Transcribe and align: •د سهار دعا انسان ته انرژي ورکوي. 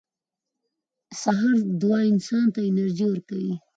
•د 1.09 1.11
سهار 1.21 1.57
دعا 1.81 1.99
انسان 2.11 2.45
ته 2.53 2.59
انرژي 2.69 3.05
ورکوي. 3.09 3.53